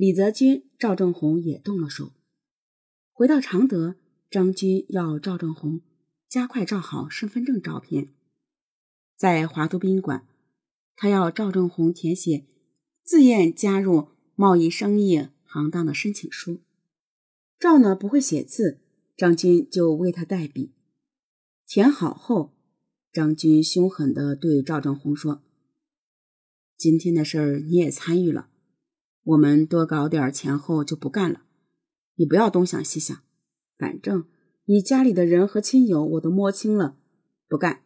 [0.00, 2.12] 李泽君、赵正红也动了手。
[3.12, 3.96] 回到常德，
[4.30, 5.82] 张军要赵正红
[6.26, 8.08] 加快照好身份证照片。
[9.14, 10.26] 在华都宾馆，
[10.96, 12.46] 他要赵正红填写
[13.04, 16.60] 自愿加入贸易生意行当的申请书。
[17.58, 18.80] 赵呢不会写字，
[19.18, 20.72] 张军就为他代笔。
[21.66, 22.54] 填好后，
[23.12, 25.42] 张军凶狠地对赵正红说
[26.78, 28.48] ：“今天的事儿你也参与了，
[29.30, 31.42] 我们多搞点钱后就不干了。
[32.16, 33.22] 你不要东想西想，
[33.78, 34.24] 反正
[34.64, 36.96] 你家里的人和亲友我都摸清了，
[37.46, 37.82] 不干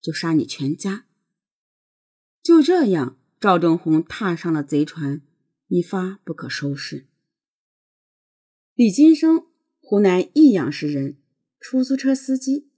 [0.00, 1.06] 就杀你全家。”
[2.42, 5.22] 就这样，赵正红踏上了贼船，
[5.68, 7.06] 一发不可收拾。
[8.74, 9.46] 李金生，
[9.80, 11.18] 湖南益阳市人，
[11.60, 12.70] 出租车司机。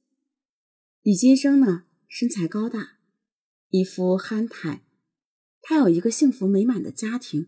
[1.01, 2.99] 李金生呢，身材高大，
[3.71, 4.85] 一副憨态。
[5.63, 7.47] 他有一个幸福美满的家庭，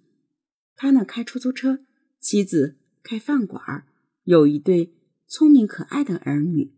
[0.77, 1.85] 他呢开出租车，
[2.19, 3.87] 妻子开饭馆，
[4.25, 4.95] 有一对
[5.27, 6.73] 聪明可爱的儿女。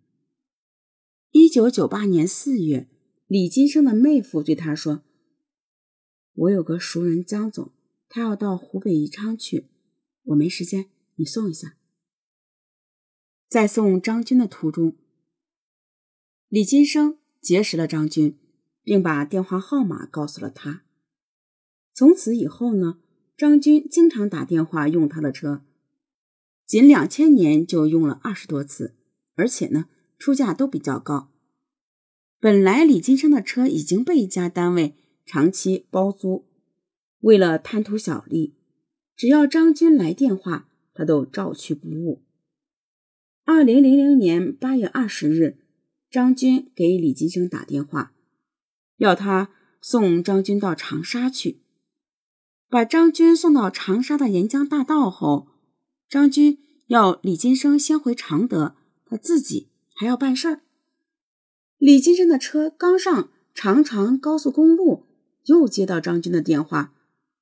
[1.31, 2.89] 一九九八年四月，
[3.27, 5.03] 李金生的妹夫对他说
[6.35, 7.73] ：“我有个熟人江总，
[8.09, 9.69] 他要到湖北宜昌去，
[10.25, 11.77] 我没时间，你送一下。”
[13.49, 14.97] 在送张军的途中。
[16.49, 18.39] 李金生结识了张军，
[18.83, 20.85] 并把电话号码告诉了他。
[21.93, 23.01] 从此以后呢，
[23.37, 25.63] 张军经常打电话用他的车，
[26.65, 28.95] 仅两千年就用了二十多次，
[29.35, 29.87] 而且呢，
[30.19, 31.31] 出价都比较高。
[32.41, 36.47] 本来李金生的车已经被一家单位长期包租，
[37.21, 38.55] 为了贪图小利，
[39.15, 42.23] 只要张军来电话，他都照去不误。
[43.45, 45.59] 二零零零年八月二十日。
[46.09, 48.15] 张军给李金生打电话，
[48.97, 49.51] 要他
[49.83, 51.59] 送张军到长沙去。
[52.69, 55.49] 把张军送到长沙的沿江大道后，
[56.09, 60.61] 张军要李金生先回常德，他自己还要办事儿。
[61.79, 65.07] 李金生的车刚上长长高速公路，
[65.45, 66.93] 又接到张军的电话，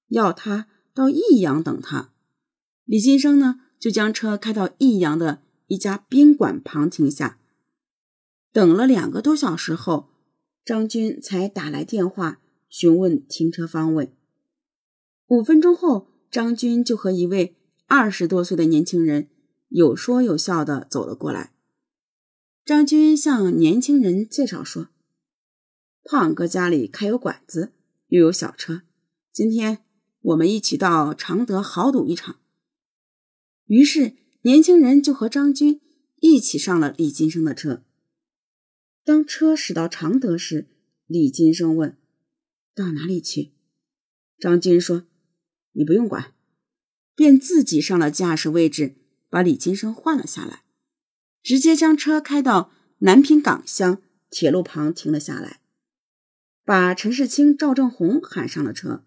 [0.08, 2.10] 要他到益阳等他。
[2.84, 7.38] 李金生呢，就将车开到益阳的一家宾馆旁停下。
[8.52, 10.10] 等了两个多小时后，
[10.64, 14.14] 张军才打来电话询问停车方位。
[15.28, 19.28] 五分钟后，张军就和一位二十多岁的年轻人
[19.68, 21.54] 有说有笑的走了过来。
[22.64, 24.88] 张军向年轻人介绍说
[26.04, 27.72] ：“胖哥家里开有馆子，
[28.08, 28.82] 又有小车，
[29.32, 29.84] 今天
[30.20, 32.40] 我们一起到常德豪赌一场。”
[33.66, 35.80] 于是，年轻人就和张军
[36.20, 37.82] 一起上了李金生的车。
[39.04, 40.68] 当车驶到常德时，
[41.06, 41.96] 李金生问
[42.74, 43.52] ：“到哪里去？”
[44.38, 45.06] 张军说
[45.74, 46.32] ：“你不用管。”
[47.16, 48.96] 便自己上了驾驶位置，
[49.30, 50.64] 把李金生换了下来，
[51.42, 55.60] 直接将车开到南平港乡铁路旁停了下来，
[56.64, 59.04] 把陈世清、赵正红喊上了车。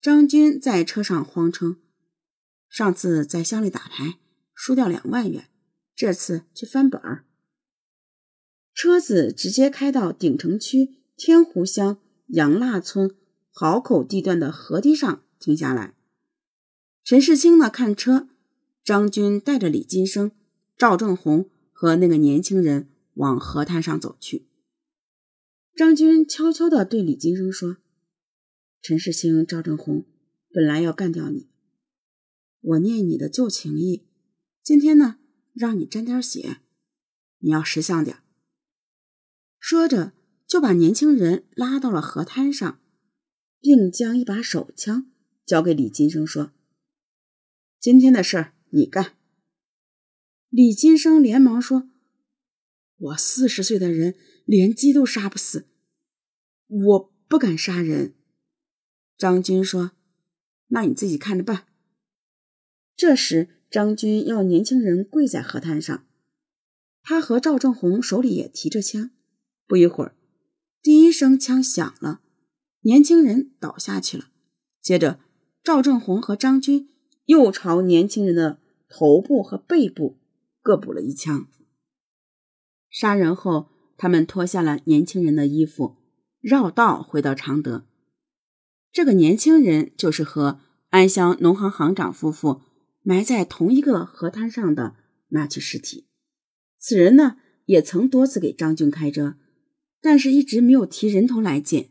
[0.00, 1.78] 张军在车上谎称
[2.70, 4.18] ：“上次在乡里打牌
[4.54, 5.48] 输掉两万元，
[5.96, 7.24] 这次去翻本儿。”
[8.74, 13.16] 车子直接开到鼎城区天湖乡杨腊村
[13.50, 15.94] 壕口地段的河堤上停下来。
[17.02, 18.28] 陈世清呢看车，
[18.84, 20.30] 张军带着李金生、
[20.78, 24.46] 赵正红和那个年轻人往河滩上走去。
[25.74, 27.78] 张军悄悄地对李金生说
[28.80, 30.06] ：“陈世清、赵正红
[30.52, 31.48] 本来要干掉你，
[32.60, 34.06] 我念你的旧情谊，
[34.62, 35.18] 今天呢
[35.52, 36.58] 让你沾点血，
[37.38, 38.18] 你要识相点。”
[39.58, 40.12] 说着，
[40.46, 42.80] 就把年轻人拉到了河滩上，
[43.60, 45.11] 并将一把手枪
[45.44, 46.52] 交给李金生，说
[47.80, 49.16] ：“今天的事儿你干。”
[50.48, 51.88] 李金生连忙说
[52.96, 54.14] ：“我四十岁的人
[54.44, 55.66] 连鸡都杀不死，
[56.68, 58.14] 我不敢杀人。”
[59.18, 59.92] 张军说
[60.68, 61.66] ：“那你自己看着办。”
[62.94, 66.06] 这时，张军要年轻人跪在河滩上，
[67.02, 69.10] 他和赵正红手里也提着枪。
[69.66, 70.14] 不一会儿，
[70.82, 72.20] 第一声枪响了，
[72.80, 74.28] 年轻人倒下去了。
[74.82, 75.20] 接着，
[75.62, 76.88] 赵正红和张军
[77.26, 80.18] 又朝年轻人的头部和背部
[80.60, 81.46] 各补了一枪。
[82.90, 85.96] 杀人后，他们脱下了年轻人的衣服，
[86.40, 87.86] 绕道回到常德。
[88.90, 90.60] 这个年轻人就是和
[90.90, 92.60] 安乡农行行长夫妇
[93.02, 94.96] 埋在同一个河滩上的
[95.28, 96.06] 那具尸体。
[96.78, 97.36] 此人呢，
[97.66, 99.36] 也曾多次给张军开车。
[100.04, 101.90] 但是，一直没有提人头来见。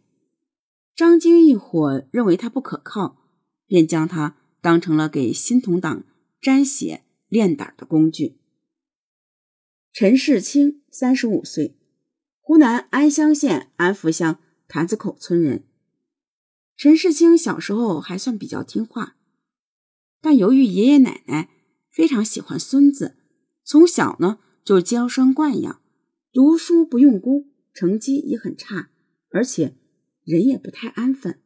[0.94, 3.21] 张军一伙认为他不可靠，
[3.72, 6.04] 便将他当成了给新同党
[6.42, 8.38] 沾血练胆的工具。
[9.94, 11.78] 陈世清，三十五岁，
[12.42, 15.64] 湖南安乡县安福乡坛子口村人。
[16.76, 19.16] 陈世清小时候还算比较听话，
[20.20, 21.50] 但由于爷爷奶奶
[21.90, 23.16] 非常喜欢孙子，
[23.64, 25.82] 从小呢就娇生惯养，
[26.34, 28.90] 读书不用功，成绩也很差，
[29.30, 29.78] 而且
[30.26, 31.40] 人也不太安分。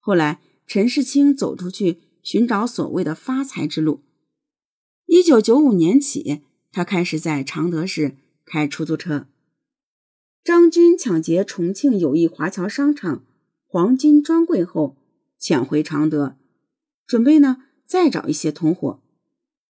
[0.00, 0.40] 后来，
[0.70, 1.98] 陈世清走出去。
[2.22, 4.02] 寻找所谓的发财之路。
[5.06, 9.26] 一九九五年起，他开始在常德市开出租车。
[10.44, 13.24] 张军抢劫重庆友谊华侨商场
[13.66, 14.98] 黄金专柜后，
[15.38, 16.36] 潜回常德，
[17.06, 19.02] 准备呢再找一些同伙。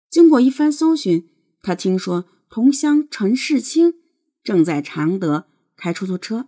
[0.07, 1.27] 经过一番搜寻，
[1.63, 3.95] 他听说同乡陈世清
[4.43, 6.47] 正在常德开出租车，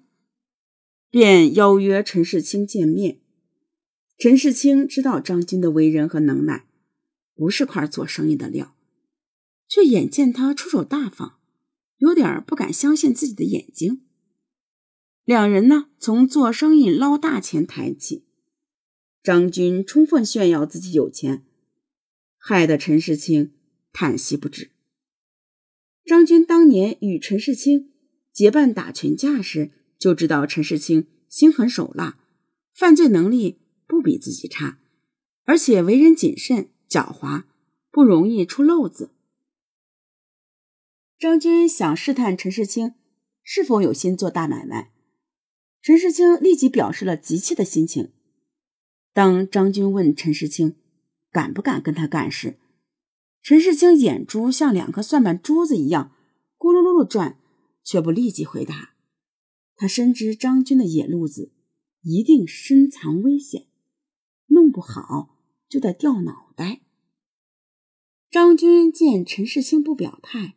[1.09, 3.19] 便邀约陈世清见面。
[4.17, 6.65] 陈世清知道张军的为人和能耐，
[7.35, 8.75] 不是块做生意的料，
[9.67, 11.37] 却眼见他出手大方，
[11.97, 14.01] 有点不敢相信自己的眼睛。
[15.23, 18.25] 两人呢，从做生意捞大钱谈起，
[19.21, 21.45] 张军充分炫耀自己有钱，
[22.39, 23.53] 害得陈世清
[23.93, 24.71] 叹息不止。
[26.03, 27.91] 张军当年与陈世清
[28.31, 29.69] 结伴打群架时，
[29.99, 32.17] 就知道陈世清心狠手辣，
[32.73, 33.59] 犯罪能力。
[33.97, 34.77] 不比自己差，
[35.45, 37.45] 而且为人谨慎狡猾，
[37.89, 39.09] 不容易出漏子。
[41.17, 42.93] 张军想试探陈世清
[43.41, 44.93] 是否有心做大买卖，
[45.81, 48.11] 陈世清立即表示了急切的心情。
[49.13, 50.75] 当张军问陈世清
[51.31, 52.59] 敢不敢跟他干时，
[53.41, 56.15] 陈世清眼珠像两颗算盘珠子一样
[56.59, 57.39] 咕噜噜的转，
[57.83, 58.93] 却不立即回答。
[59.75, 61.51] 他深知张军的野路子
[62.03, 63.66] 一定深藏危险。
[64.57, 65.29] 弄不好
[65.69, 66.81] 就得掉脑袋。
[68.31, 70.55] 张军见陈世清不表态，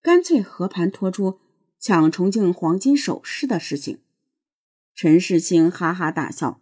[0.00, 1.40] 干脆和盘托出
[1.80, 3.98] 抢重庆黄金首饰的事情。
[4.94, 6.60] 陈世清哈哈大笑，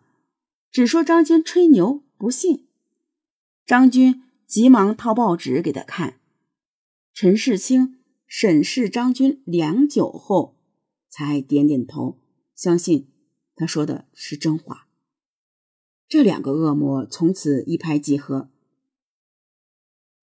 [0.71, 2.67] 只说张军吹牛不信。
[3.67, 6.19] 张军急忙掏报纸给他看。
[7.13, 10.57] 陈世清审视张军良久后，
[11.11, 12.19] 才点点头，
[12.55, 13.09] 相信
[13.55, 14.87] 他说的是真话。
[16.11, 18.51] 这两个恶魔从此一拍即合。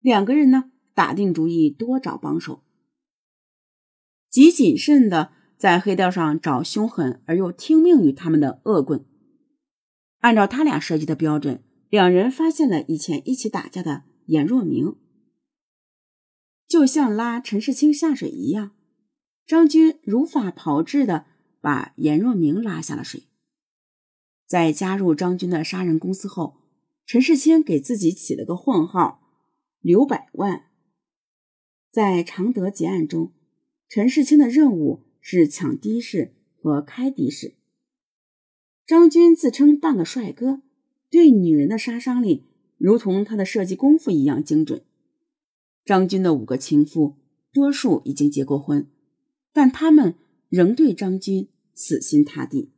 [0.02, 2.62] 两个人呢，打定主意多找帮手，
[4.30, 9.06] 极谨慎的在黑道上找凶狠而又听命于他们的恶棍。
[10.20, 14.98] 按照他俩设计的标准，两人发现了以前一起打架的严若明，
[16.68, 18.72] 就像拉陈世清下水一样，
[19.46, 21.28] 张军如法炮制的
[21.62, 23.27] 把严若明拉下了水。
[24.48, 26.56] 在加入张军的杀人公司后，
[27.06, 29.22] 陈世清给自己起了个混号
[29.82, 30.68] “刘百万”。
[31.92, 33.34] 在常德劫案中，
[33.90, 37.56] 陈世清的任务是抢的士和开的士。
[38.86, 40.62] 张军自称半个帅哥，
[41.10, 42.46] 对女人的杀伤力
[42.78, 44.82] 如同他的设计功夫一样精准。
[45.84, 47.18] 张军的五个情妇，
[47.52, 48.88] 多数已经结过婚，
[49.52, 50.16] 但他们
[50.48, 52.72] 仍对张军死心塌地。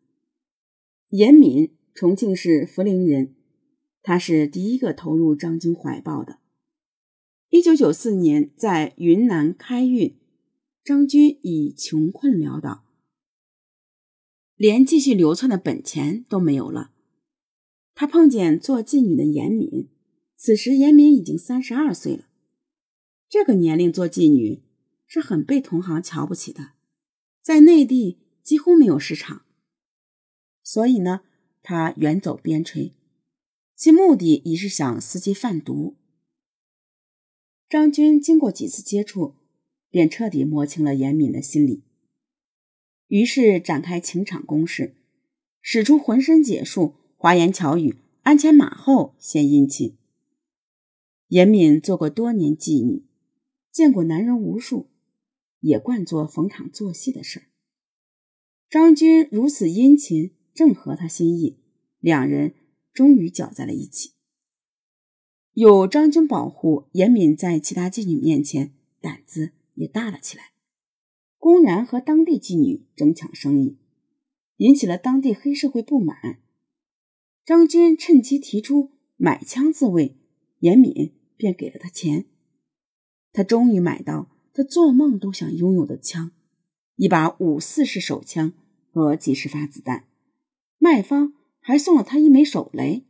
[1.10, 3.34] 严敏，重庆市涪陵人，
[4.04, 6.38] 他是第一个投入张军怀抱的。
[7.50, 10.16] 一九九四年在云南开运，
[10.84, 12.86] 张军已穷困潦倒，
[14.56, 16.92] 连继续流窜的本钱都没有了。
[17.96, 19.90] 他碰见做妓女的严敏，
[20.36, 22.26] 此时严敏已经三十二岁了。
[23.28, 24.62] 这个年龄做妓女
[25.08, 26.74] 是很被同行瞧不起的，
[27.42, 29.42] 在内地几乎没有市场。
[30.64, 31.22] 所以呢，
[31.64, 32.94] 他远走边陲，
[33.76, 35.96] 其目的已是想伺机贩毒。
[37.68, 39.36] 张军经过几次接触，
[39.90, 41.84] 便彻底摸清了严敏的心理，
[43.08, 44.96] 于是展开情场攻势，
[45.62, 49.98] 使出浑身解数，花言巧语，鞍前马后献殷勤。
[51.28, 53.06] 严敏做过多年妓女，
[53.72, 54.88] 见过男人无数，
[55.60, 57.46] 也惯做逢场作戏的事儿。
[58.68, 60.32] 张军如此殷勤。
[60.60, 61.56] 正合他心意，
[62.02, 62.54] 两人
[62.92, 64.12] 终于搅在了一起。
[65.54, 70.52] 有张军保护，严敏在其他妓女面前胆子也大了起来，
[71.38, 73.78] 公然和当地妓女争抢生意，
[74.58, 76.42] 引起了当地黑社会不满。
[77.46, 80.18] 张军趁机提出买枪自卫，
[80.60, 82.26] 严敏便给了他钱。
[83.32, 86.34] 他终于买到他做梦都想拥有的枪，
[86.98, 88.52] 一把五四式手枪
[88.92, 90.09] 和几十发子弹。
[90.80, 93.06] 卖方还送了他一枚手雷。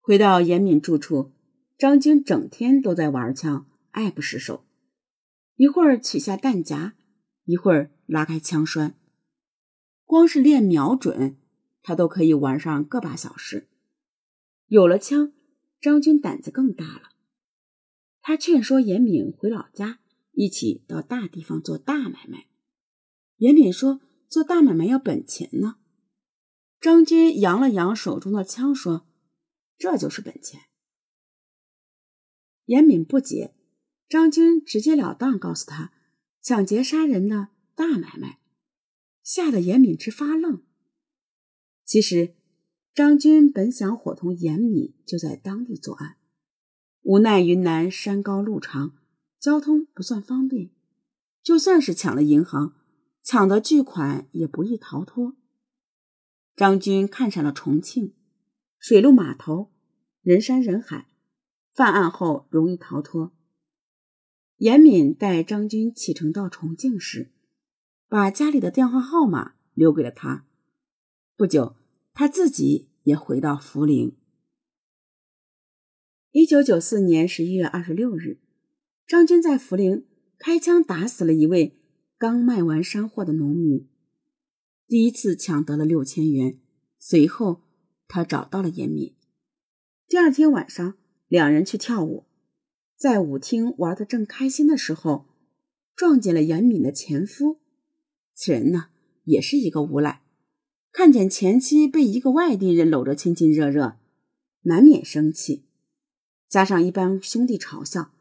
[0.00, 1.30] 回到严敏住处，
[1.78, 4.64] 张军整天都在玩枪，爱不释手。
[5.54, 6.94] 一会儿取下弹夹，
[7.44, 8.96] 一会儿拉开枪栓，
[10.04, 11.36] 光是练瞄准，
[11.82, 13.68] 他都可以玩上个把小时。
[14.66, 15.32] 有了枪，
[15.80, 17.10] 张军胆子更大了。
[18.22, 19.98] 他劝说严敏回老家，
[20.32, 22.46] 一起到大地方做大买卖。
[23.36, 25.76] 严敏说：“做大买卖要本钱呢。”
[26.82, 29.06] 张军扬了扬手中的枪，说
[29.78, 30.62] ：“这就是本钱。”
[32.66, 33.54] 严敏不解，
[34.08, 35.92] 张军直截了当告诉他
[36.42, 38.40] ：“抢劫杀人的大买卖。”
[39.22, 40.64] 吓得严敏直发愣。
[41.84, 42.34] 其实，
[42.92, 46.16] 张军本想伙同严敏就在当地作案。
[47.02, 48.96] 无奈云南山高路长，
[49.38, 50.70] 交通不算方便，
[51.44, 52.74] 就算是抢了银行，
[53.22, 55.36] 抢的巨款也不易逃脱。
[56.54, 58.14] 张军看上了重庆，
[58.78, 59.70] 水陆码头，
[60.20, 61.08] 人山人海，
[61.72, 63.32] 犯案后容易逃脱。
[64.56, 67.32] 严敏带张军启程到重庆时，
[68.06, 70.46] 把家里的电话号码留给了他。
[71.36, 71.74] 不久，
[72.12, 74.14] 他自己也回到涪陵。
[76.30, 78.38] 一九九四年十一月二十六日，
[79.06, 80.06] 张军在涪陵
[80.38, 81.80] 开枪打死了一位
[82.18, 83.88] 刚卖完山货的农民，
[84.92, 86.58] 第一次抢得了六千元。
[86.98, 87.62] 随后，
[88.06, 89.14] 他找到了严敏。
[90.06, 92.26] 第二天晚上，两人去跳舞，
[92.94, 95.24] 在舞厅玩的正开心的时候，
[95.96, 97.58] 撞见了严敏的前夫。
[98.34, 98.88] 此人呢，
[99.24, 100.20] 也是一个无赖，
[100.92, 103.96] 看见前妻被一个外地人搂着亲亲热热，
[104.64, 105.64] 难免生气。
[106.50, 108.12] 加上一帮兄弟嘲笑，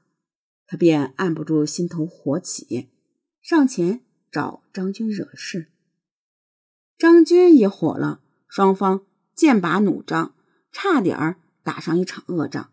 [0.66, 2.88] 他便按不住心头火起，
[3.42, 4.00] 上前
[4.32, 5.71] 找张军惹事。
[7.02, 10.36] 张军也火了，双方剑拔弩张，
[10.72, 12.72] 差点儿打上一场恶仗。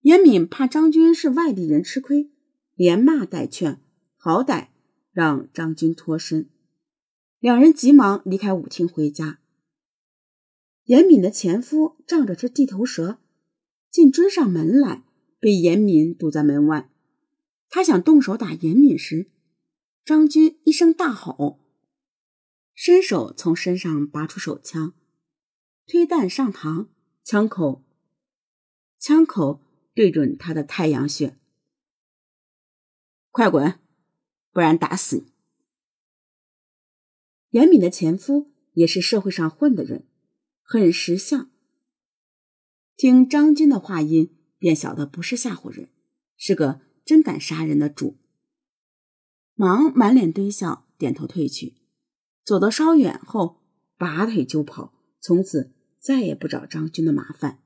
[0.00, 2.30] 严敏怕张军是外地人吃亏，
[2.74, 3.82] 连骂带劝，
[4.16, 4.68] 好歹
[5.12, 6.48] 让张军脱身。
[7.38, 9.40] 两人急忙离开舞厅回家。
[10.84, 13.18] 严敏的前夫仗着是地头蛇。
[13.90, 15.04] 竟追上门来，
[15.38, 16.90] 被严敏堵在门外。
[17.68, 19.30] 他想动手打严敏时，
[20.02, 21.60] 张军一声大吼，
[22.74, 24.94] 伸手从身上拔出手枪，
[25.86, 26.88] 推弹上膛，
[27.22, 27.84] 枪口
[28.98, 29.60] 枪口
[29.94, 31.38] 对准他的太阳穴。
[33.30, 33.78] 快滚，
[34.52, 35.32] 不然打死你！
[37.50, 40.06] 严敏的前夫也是社会上混的人，
[40.62, 41.50] 很识相。
[42.96, 45.88] 听张军的话音，便晓得不是吓唬人，
[46.36, 48.16] 是个真敢杀人的主。
[49.54, 51.76] 忙满脸堆笑，点头退去。
[52.44, 53.56] 走得稍远后，
[53.96, 57.63] 拔腿就跑，从此再也不找张军的麻烦。